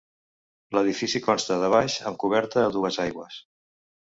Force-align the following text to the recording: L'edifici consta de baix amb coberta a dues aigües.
L'edifici 0.77 1.21
consta 1.27 1.57
de 1.65 1.69
baix 1.75 1.99
amb 2.13 2.19
coberta 2.25 2.65
a 2.65 2.73
dues 2.79 2.99
aigües. 3.05 3.39